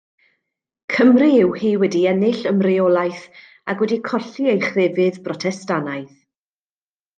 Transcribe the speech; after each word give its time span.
Cymru 0.93 1.27
yw 1.39 1.51
hi 1.63 1.69
wedi 1.83 2.01
ennill 2.13 2.39
ymreolaeth 2.53 3.21
ac 3.75 3.85
wedi 3.85 4.01
colli 4.09 4.49
ei 4.55 4.65
chrefydd 4.67 5.23
Brotestannaidd. 5.29 6.13